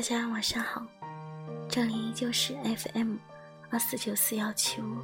[0.00, 0.82] 大家晚上好，
[1.68, 3.16] 这里依旧是 FM
[3.68, 4.96] 二四九四幺七五。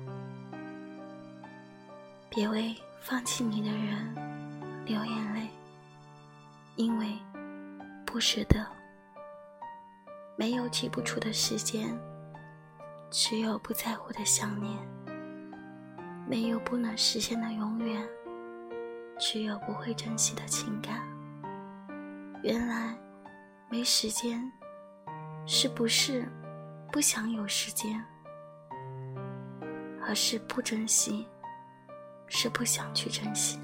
[2.31, 4.15] 别为放弃你的人
[4.86, 5.50] 流眼泪，
[6.77, 7.13] 因为
[8.06, 8.66] 不舍得。
[10.34, 11.94] 没有挤不出的时间，
[13.10, 14.78] 只有不在乎的想念；
[16.26, 18.02] 没有不能实现的永远，
[19.18, 21.06] 只有不会珍惜的情感。
[22.42, 22.96] 原来，
[23.68, 24.50] 没时间，
[25.49, 26.29] 是不是
[26.91, 28.05] 不想有时间，
[30.05, 31.25] 而是不珍惜，
[32.27, 33.61] 是不想去珍惜。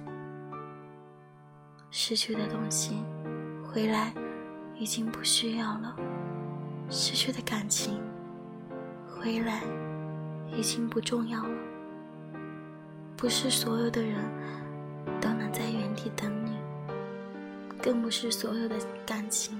[1.91, 3.03] 失去的东西，
[3.65, 4.15] 回来
[4.77, 5.97] 已经不需要了。
[6.89, 8.01] 失去的感情，
[9.09, 9.61] 回来
[10.57, 11.59] 已经不重要了。
[13.17, 14.23] 不是所有的人
[15.21, 16.57] 都能在原地等你，
[17.83, 19.59] 更不是所有的感情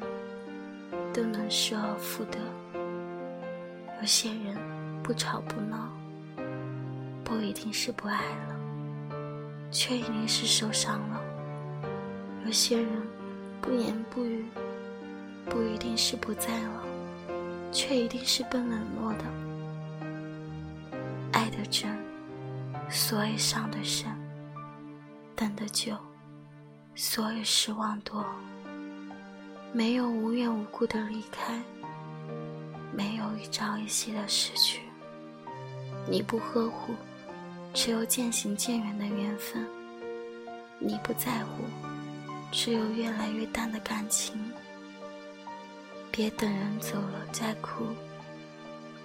[1.13, 2.39] 都能失而复得。
[4.01, 4.57] 有些人
[5.03, 5.91] 不吵不闹，
[7.25, 8.57] 不一定是不爱了，
[9.71, 11.21] 却一定是受伤了。
[12.45, 12.89] 有些人
[13.61, 14.45] 不言不语，
[15.49, 16.83] 不一定是不在了。
[17.75, 19.25] 却一定是被冷落的。
[21.33, 21.91] 爱的真，
[22.91, 24.11] 所以伤的深；
[25.35, 25.97] 等的久，
[26.95, 28.23] 所以失望多。
[29.75, 31.59] 没有无缘无故的离开，
[32.93, 34.83] 没有一朝一夕的失去。
[36.07, 36.93] 你不呵护，
[37.73, 39.65] 只有渐行渐远的缘分；
[40.79, 41.65] 你不在乎，
[42.51, 44.39] 只有越来越淡的感情。
[46.11, 47.87] 别等人走了再哭，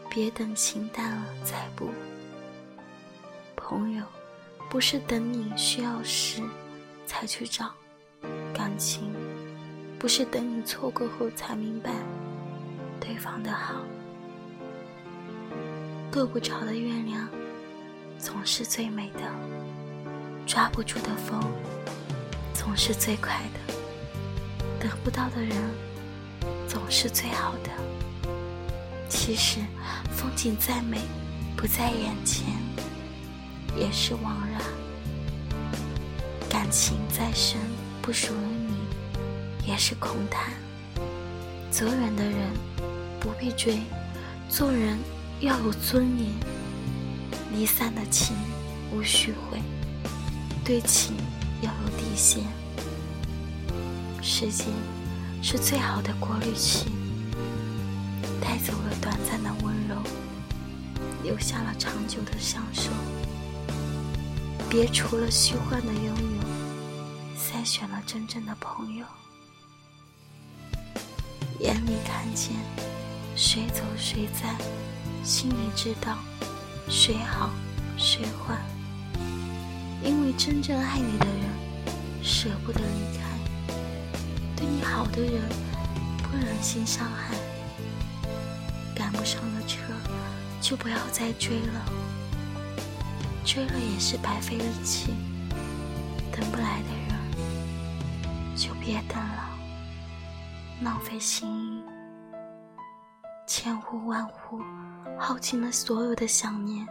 [0.09, 1.91] 别等情淡了再补。
[3.55, 4.03] 朋友，
[4.69, 6.41] 不是等你需要时
[7.05, 7.67] 才去找；
[8.53, 9.13] 感情，
[9.99, 11.91] 不是等你错过后才明白
[12.99, 13.75] 对方的好。
[16.11, 17.27] 够不着的月亮，
[18.17, 19.21] 总是最美的；
[20.45, 21.41] 抓不住的风，
[22.53, 23.73] 总是最快的；
[24.79, 25.55] 得不到的人。
[26.67, 27.71] 总是最好的。
[29.09, 29.59] 其实，
[30.11, 30.99] 风景再美，
[31.55, 32.45] 不在眼前，
[33.75, 34.61] 也是枉然；
[36.49, 37.57] 感情再深，
[38.01, 38.56] 不属于，
[39.77, 40.51] 是空谈。
[41.69, 42.49] 走远的人
[43.19, 43.79] 不必追，
[44.49, 44.97] 做人
[45.39, 46.31] 要有尊严。
[47.53, 48.35] 离散的情
[48.91, 49.61] 无需悔，
[50.65, 51.15] 对情
[51.61, 52.43] 要有底线。
[54.21, 54.67] 时间。
[55.39, 56.89] 是最好的过滤器，
[58.41, 59.95] 带走了短暂的温柔，
[61.23, 62.89] 留下了长久的享受。
[64.67, 69.05] 别除了虚幻的拥有，筛选了真正的朋友。
[71.59, 72.53] 眼里看见
[73.35, 74.55] 谁走谁在，
[75.23, 76.17] 心里知道
[76.87, 77.49] 谁好
[77.97, 78.55] 谁坏。
[80.03, 81.49] 因为真正爱你的人，
[82.23, 83.73] 舍不得离开。
[84.55, 85.41] 对你好的人，
[86.21, 87.35] 不忍心伤害。
[88.95, 89.79] 赶不上了车，
[90.61, 91.85] 就不要再追了。
[93.43, 95.15] 追了也是白费力气。
[96.31, 99.36] 等不来的人，就别等了，
[100.81, 101.83] 浪费心意。
[103.47, 104.59] 千呼万呼，
[105.19, 106.87] 耗尽了所有的想念，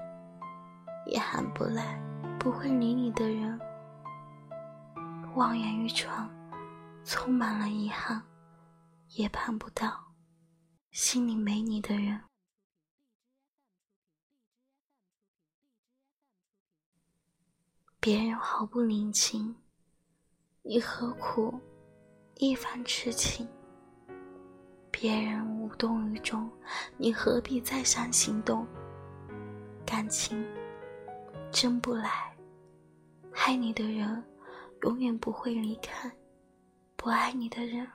[1.07, 2.01] 也喊不来
[2.39, 3.61] 不会理你的人。
[5.35, 6.29] 望眼欲穿。
[7.09, 8.21] 充满了遗憾，
[9.11, 10.13] 也盼不到
[10.91, 12.21] 心里没你的人。
[18.01, 19.55] 别人毫不领情，
[20.63, 21.61] 你何苦
[22.39, 23.49] 一番痴情？
[24.99, 26.51] 别人无动于衷，
[26.97, 28.67] 你何必再三行动？
[29.85, 30.43] 感情
[31.53, 32.35] 真不来，
[33.35, 34.25] 爱你的人
[34.85, 36.11] 永远不会离开。
[36.97, 37.87] 不爱你的人，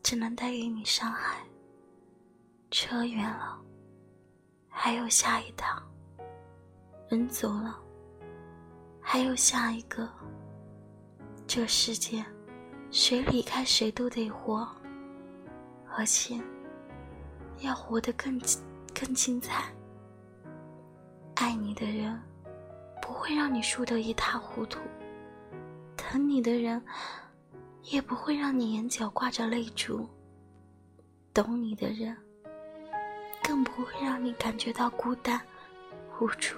[0.00, 1.44] 只能带给你伤害。
[2.70, 3.60] 车远了，
[4.68, 5.82] 还有下一趟；
[7.08, 7.76] 人走了，
[9.00, 10.08] 还有下一个。
[11.48, 12.24] 这世界，
[12.92, 14.66] 谁离开谁都得活，
[15.96, 16.40] 而且
[17.60, 18.40] 要活得更
[18.92, 19.64] 更精彩。
[21.36, 22.20] 爱你的人，
[23.00, 24.80] 不会让你输得一塌糊涂；
[25.96, 26.82] 疼你的人。
[27.90, 30.08] 也不会让你眼角挂着泪珠。
[31.34, 32.16] 懂你的人，
[33.42, 35.38] 更不会让你感觉到孤单、
[36.18, 36.56] 无助。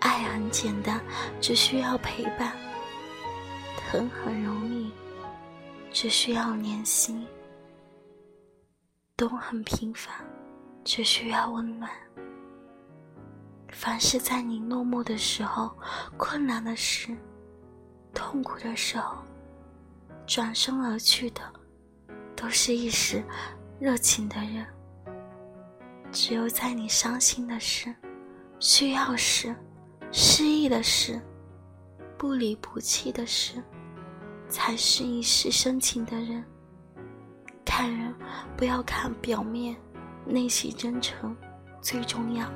[0.00, 1.00] 爱很简单，
[1.40, 2.50] 只需要陪伴；
[3.76, 4.92] 疼很容易，
[5.92, 7.26] 只需要联系。
[9.16, 10.12] 动很平凡，
[10.82, 11.90] 只需要温暖。
[13.70, 15.70] 凡是在你落寞的时候、
[16.16, 17.16] 困难的时、
[18.14, 19.18] 痛苦的时候，
[20.26, 21.40] 转身而去的，
[22.34, 23.22] 都是一时
[23.78, 24.66] 热情的人。
[26.10, 27.94] 只有在你伤心的时、
[28.58, 29.54] 需要时、
[30.10, 31.20] 失意的时、
[32.18, 33.62] 不离不弃的时，
[34.52, 36.44] 才是一时深情的人。
[37.64, 38.14] 看人
[38.54, 39.74] 不要看表面，
[40.26, 41.34] 内心真诚
[41.80, 42.46] 最重要。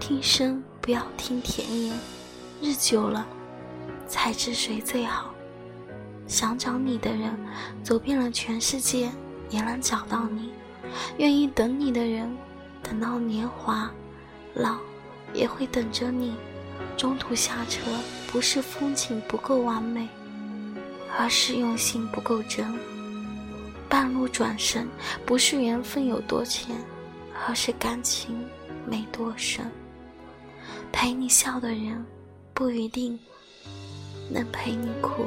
[0.00, 1.96] 听声不要听甜言，
[2.60, 3.24] 日久了
[4.08, 5.32] 才知谁最好。
[6.26, 7.38] 想找你的人，
[7.84, 9.08] 走遍了全世界
[9.48, 10.50] 也能找到你；
[11.18, 12.36] 愿意等你的人。
[12.82, 13.90] 等到年华
[14.54, 14.76] 老，
[15.32, 16.34] 也会等着你。
[16.96, 17.80] 中途下车，
[18.26, 20.08] 不是风景不够完美，
[21.16, 22.66] 而是用心不够真；
[23.88, 24.88] 半路转身，
[25.24, 26.76] 不是缘分有多浅，
[27.46, 28.44] 而是感情
[28.86, 29.70] 没多深。
[30.90, 32.04] 陪你笑的人，
[32.52, 33.18] 不一定
[34.30, 35.26] 能陪你哭，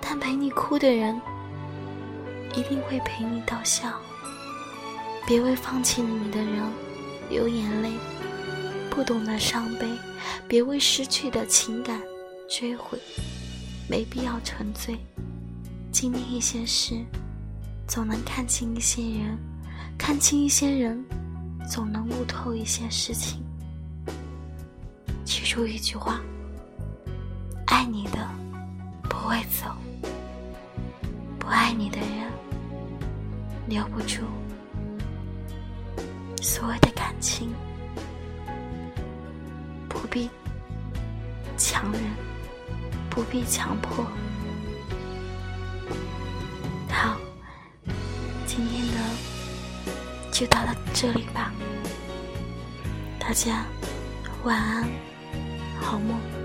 [0.00, 1.20] 但陪你哭的人，
[2.54, 3.92] 一定会陪你到笑。
[5.26, 6.62] 别为放弃你的人
[7.28, 7.90] 流眼泪，
[8.90, 9.86] 不懂得伤悲；
[10.48, 12.00] 别为失去的情感
[12.48, 12.98] 追悔，
[13.90, 14.96] 没必要沉醉。
[15.90, 17.04] 经历一些事，
[17.88, 19.36] 总能看清一些人；
[19.98, 21.04] 看清一些人，
[21.68, 23.42] 总能悟透一些事情。
[25.24, 26.20] 记住一句话：
[27.66, 28.30] 爱你的
[29.08, 29.74] 不会走，
[31.40, 32.30] 不爱你的人
[33.66, 34.22] 留不住。
[36.40, 37.50] 所谓的感情
[39.88, 40.30] 不必
[41.58, 42.02] 强忍，
[43.10, 44.06] 不必强迫。
[46.88, 47.16] 好，
[48.46, 48.94] 今天的
[50.32, 51.52] 就到了这里吧，
[53.18, 53.64] 大家
[54.44, 54.88] 晚安，
[55.80, 56.39] 好梦。